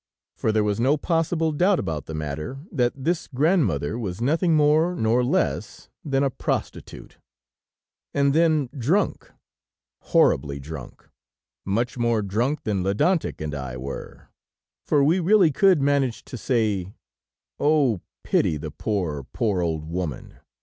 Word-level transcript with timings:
For 0.35 0.51
there 0.51 0.63
was 0.63 0.79
no 0.79 0.97
possible 0.97 1.51
doubt 1.51 1.77
about 1.77 2.07
the 2.07 2.15
matter, 2.15 2.57
that 2.71 2.93
this 2.95 3.27
grandmother 3.27 3.99
was 3.99 4.19
nothing 4.19 4.55
more 4.55 4.95
nor 4.95 5.23
less 5.23 5.89
than 6.03 6.23
a 6.23 6.31
prostitute. 6.31 7.19
And 8.11 8.33
then, 8.33 8.69
drunk! 8.75 9.31
Horribly 9.99 10.59
drunk, 10.59 11.07
much 11.65 11.99
more 11.99 12.23
drunk 12.23 12.63
than 12.63 12.81
Ledantec 12.81 13.39
and 13.41 13.53
I 13.53 13.77
were, 13.77 14.29
for 14.87 15.03
we 15.03 15.19
really 15.19 15.51
could 15.51 15.83
manage 15.83 16.25
to 16.25 16.35
say: 16.35 16.95
"Oh! 17.59 18.01
Pity 18.23 18.57
the 18.57 18.71
poor, 18.71 19.27
poor 19.33 19.61
old 19.61 19.85
woman!" 19.85 20.37